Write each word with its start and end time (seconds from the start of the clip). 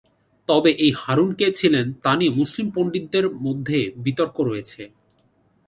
তবে, 0.49 0.71
এই 0.75 0.91
"হারুন" 0.95 1.29
কে 1.33 1.47
ছিলেন, 1.51 1.85
তা 2.03 2.11
নিয়ে 2.15 2.31
মুসলিম 2.31 2.67
পণ্ডিতদের 2.75 3.25
মধ্যে 3.41 3.79
বিতর্ক 3.97 4.37
রয়েছে। 4.41 4.81